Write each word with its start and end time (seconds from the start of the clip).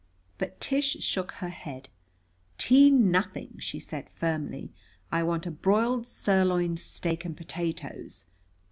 But 0.39 0.59
Tish 0.59 0.93
shook 1.01 1.33
her 1.33 1.49
head. 1.49 1.87
"Tea 2.57 2.89
nothing!" 2.89 3.57
she 3.59 3.79
said 3.79 4.09
firmly. 4.09 4.71
"I 5.11 5.21
want 5.21 5.45
a 5.45 5.51
broiled 5.51 6.07
sirloin 6.07 6.75
steak 6.77 7.23
and 7.23 7.37
potatoes. 7.37 8.25